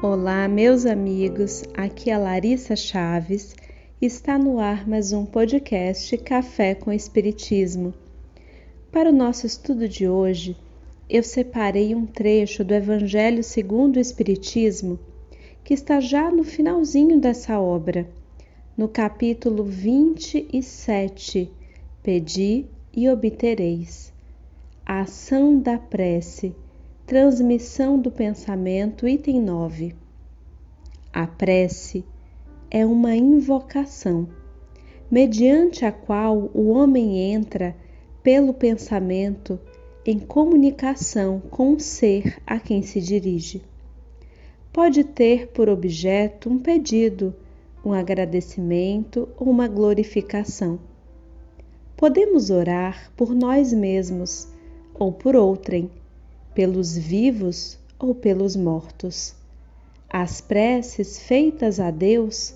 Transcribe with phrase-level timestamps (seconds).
[0.00, 1.64] Olá, meus amigos.
[1.74, 3.56] Aqui é Larissa Chaves.
[4.00, 7.92] Está no ar mais um podcast Café com Espiritismo.
[8.92, 10.56] Para o nosso estudo de hoje,
[11.10, 15.00] eu separei um trecho do Evangelho segundo o Espiritismo,
[15.64, 18.08] que está já no finalzinho dessa obra,
[18.76, 21.50] no capítulo 27.
[22.04, 24.12] Pedi e obtereis.
[24.86, 26.54] A ação da prece
[27.08, 29.94] Transmissão do pensamento, item 9.
[31.10, 32.04] A prece
[32.70, 34.28] é uma invocação,
[35.10, 37.74] mediante a qual o homem entra,
[38.22, 39.58] pelo pensamento,
[40.04, 43.62] em comunicação com o ser a quem se dirige.
[44.70, 47.34] Pode ter por objeto um pedido,
[47.82, 50.78] um agradecimento ou uma glorificação.
[51.96, 54.52] Podemos orar por nós mesmos
[54.92, 55.90] ou por outrem
[56.54, 59.34] pelos vivos ou pelos mortos.
[60.08, 62.54] As preces feitas a Deus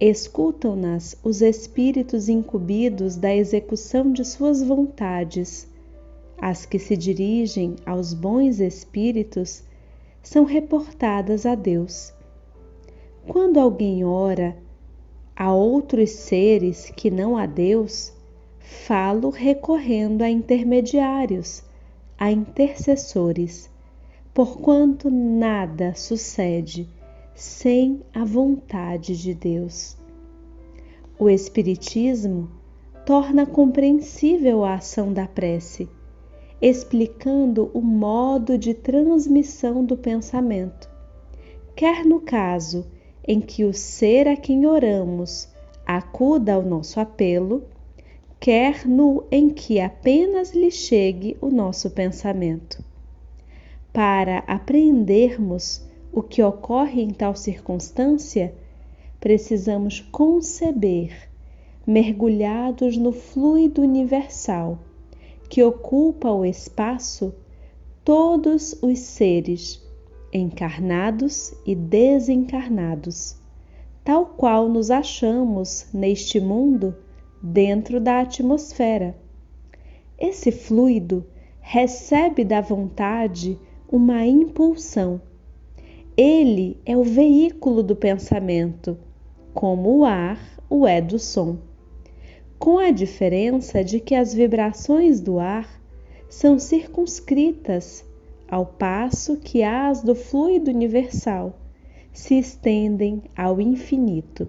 [0.00, 5.68] escutam-nas os espíritos incumbidos da execução de suas vontades.
[6.38, 9.62] As que se dirigem aos bons espíritos
[10.22, 12.12] são reportadas a Deus.
[13.26, 14.56] Quando alguém ora
[15.34, 18.12] a outros seres que não a Deus,
[18.58, 21.65] falo recorrendo a intermediários
[22.18, 23.70] a intercessores,
[24.32, 26.88] porquanto nada sucede
[27.34, 29.96] sem a vontade de Deus.
[31.18, 32.50] O Espiritismo
[33.04, 35.88] torna compreensível a ação da prece,
[36.60, 40.90] explicando o modo de transmissão do pensamento,
[41.74, 42.86] quer no caso
[43.28, 45.48] em que o ser a quem oramos
[45.84, 47.64] acuda ao nosso apelo,
[48.46, 52.80] quer no em que apenas lhe chegue o nosso pensamento.
[53.92, 58.54] Para apreendermos o que ocorre em tal circunstância,
[59.18, 61.28] precisamos conceber,
[61.84, 64.78] mergulhados no fluido universal
[65.50, 67.34] que ocupa o espaço,
[68.04, 69.82] todos os seres,
[70.32, 73.34] encarnados e desencarnados,
[74.04, 76.94] tal qual nos achamos neste mundo
[77.42, 79.16] dentro da atmosfera.
[80.18, 81.26] Esse fluido
[81.60, 83.58] recebe da vontade
[83.88, 85.20] uma impulsão.
[86.16, 88.98] Ele é o veículo do pensamento,
[89.52, 91.58] como o ar o é do som.
[92.58, 95.80] Com a diferença de que as vibrações do ar
[96.28, 98.04] são circunscritas,
[98.48, 101.58] ao passo que as do fluido universal
[102.12, 104.48] se estendem ao infinito.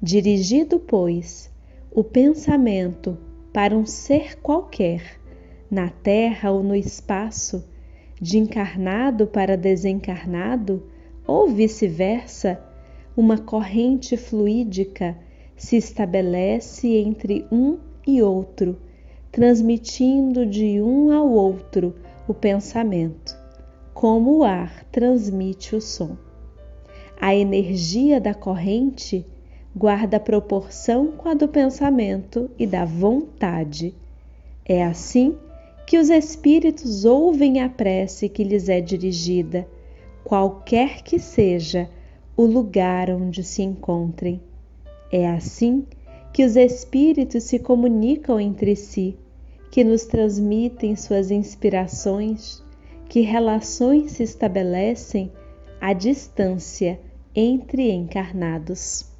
[0.00, 1.50] Dirigido, pois,
[1.96, 3.16] o pensamento
[3.54, 5.18] para um ser qualquer,
[5.70, 7.64] na Terra ou no espaço,
[8.20, 10.82] de encarnado para desencarnado,
[11.26, 12.62] ou vice-versa,
[13.16, 15.16] uma corrente fluídica
[15.56, 18.76] se estabelece entre um e outro,
[19.32, 21.94] transmitindo de um ao outro
[22.28, 23.34] o pensamento,
[23.94, 26.14] como o ar transmite o som.
[27.18, 29.24] A energia da corrente
[29.76, 33.94] guarda proporção com a do pensamento e da vontade.
[34.64, 35.36] É assim
[35.86, 39.68] que os espíritos ouvem a prece que lhes é dirigida,
[40.24, 41.90] qualquer que seja
[42.34, 44.40] o lugar onde se encontrem.
[45.12, 45.84] É assim
[46.32, 49.14] que os espíritos se comunicam entre si,
[49.70, 52.64] que nos transmitem suas inspirações,
[53.10, 55.30] que relações se estabelecem
[55.78, 56.98] à distância
[57.34, 59.15] entre encarnados.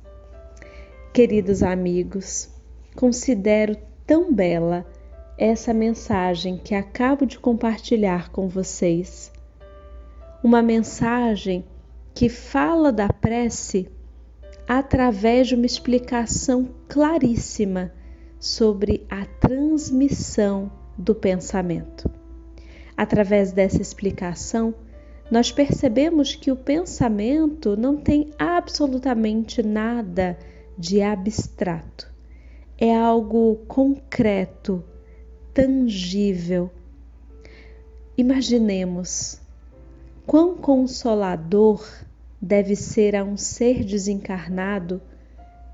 [1.16, 2.50] Queridos amigos,
[2.94, 3.75] considero
[4.06, 4.84] tão bela
[5.38, 9.32] essa mensagem que acabo de compartilhar com vocês.
[10.44, 11.64] Uma mensagem
[12.14, 13.88] que fala da prece
[14.69, 17.94] através de uma explicação claríssima
[18.38, 22.11] sobre a transmissão do pensamento.
[22.94, 24.75] Através dessa explicação,
[25.31, 30.37] nós percebemos que o pensamento não tem absolutamente nada
[30.76, 32.12] de abstrato.
[32.78, 34.84] É algo concreto,
[35.55, 36.70] tangível.
[38.17, 39.40] Imaginemos
[40.26, 41.82] quão consolador
[42.40, 45.00] deve ser a um ser desencarnado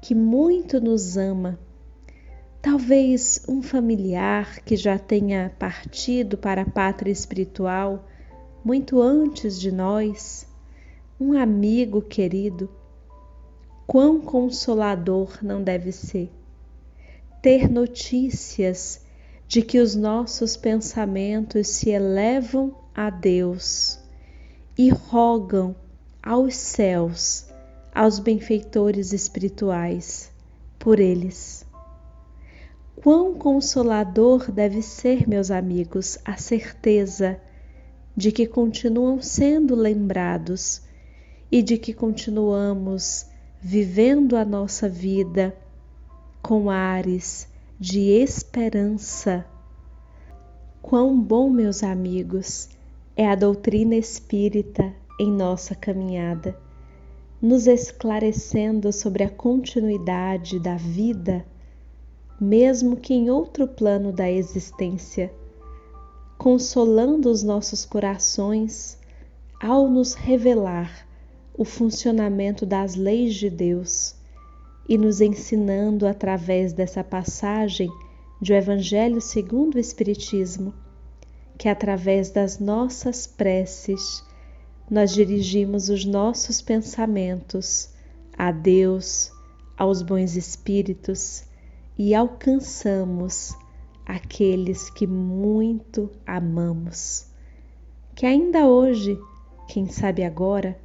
[0.01, 1.59] que muito nos ama.
[2.61, 8.09] Talvez um familiar que já tenha partido para a pátria espiritual
[8.65, 10.47] muito antes de nós,
[11.19, 12.71] um amigo querido
[13.93, 16.31] quão consolador não deve ser
[17.43, 19.03] ter notícias
[19.47, 23.99] de que os nossos pensamentos se elevam a Deus
[24.79, 25.77] e rogam
[26.23, 27.49] aos céus,
[27.95, 30.33] aos benfeitores espirituais,
[30.79, 31.67] por eles.
[32.97, 37.39] Quão consolador deve ser, meus amigos, a certeza
[38.17, 40.81] de que continuam sendo lembrados
[41.51, 43.31] e de que continuamos
[43.65, 45.57] vivendo a nossa vida
[46.43, 47.47] com ares
[47.79, 49.47] de esperança.
[50.83, 52.69] Quão bom, meus amigos,
[53.15, 56.59] é a doutrina espírita em nossa caminhada,
[57.41, 61.47] nos esclarecendo sobre a continuidade da vida,
[62.41, 65.33] mesmo que em outro plano da existência,
[66.37, 68.99] consolando os nossos corações
[69.61, 71.12] ao nos revelar
[71.55, 74.15] o funcionamento das leis de Deus
[74.89, 77.91] e nos ensinando através dessa passagem
[78.41, 80.75] do Evangelho segundo o Espiritismo,
[81.57, 84.25] que através das nossas preces
[84.91, 87.91] nós dirigimos os nossos pensamentos
[88.37, 89.31] a Deus,
[89.77, 91.45] aos bons espíritos
[91.97, 93.57] e alcançamos
[94.05, 97.27] aqueles que muito amamos.
[98.15, 99.19] Que ainda hoje,
[99.69, 100.79] quem sabe agora,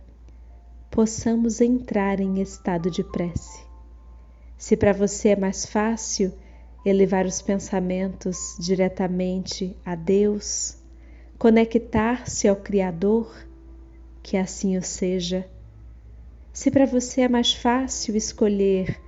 [0.97, 3.63] possamos entrar em estado de prece.
[4.57, 6.33] Se para você é mais fácil
[6.83, 10.75] elevar os pensamentos diretamente a Deus,
[11.37, 13.31] conectar-se ao Criador,
[14.23, 15.47] que assim o seja.
[16.51, 18.99] Se para você é mais fácil escolher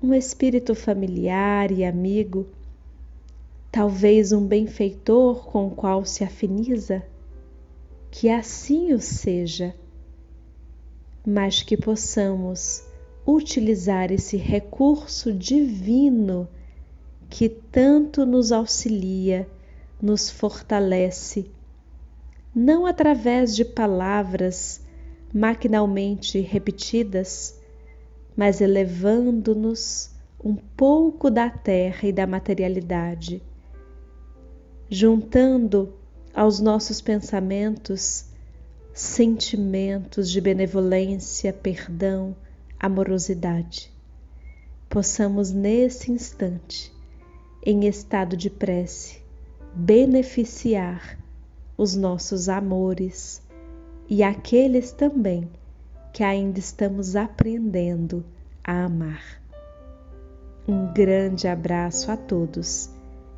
[0.00, 2.46] um espírito familiar e amigo,
[3.72, 7.04] talvez um benfeitor com o qual se afiniza,
[8.12, 9.74] que assim o seja,
[11.26, 12.84] mas que possamos
[13.26, 16.48] utilizar esse recurso divino
[17.30, 19.48] que tanto nos auxilia,
[20.00, 21.50] nos fortalece
[22.54, 24.82] não através de palavras
[25.32, 27.58] maquinalmente repetidas,
[28.36, 30.10] mas elevando-nos
[30.44, 33.42] um pouco da terra e da materialidade,
[34.90, 35.94] juntando
[36.34, 38.26] aos nossos pensamentos
[38.92, 42.36] sentimentos de benevolência, perdão,
[42.78, 43.90] amorosidade.
[44.88, 46.92] Possamos nesse instante,
[47.64, 49.22] em estado de prece,
[49.74, 51.18] beneficiar
[51.78, 53.40] os nossos amores
[54.08, 55.48] e aqueles também
[56.12, 58.22] que ainda estamos aprendendo
[58.62, 59.40] a amar.
[60.68, 62.90] Um grande abraço a todos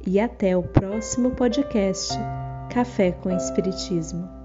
[0.05, 2.13] e até o próximo podcast
[2.71, 4.44] Café com Espiritismo.